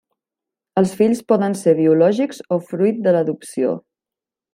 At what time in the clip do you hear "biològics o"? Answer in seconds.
1.79-2.59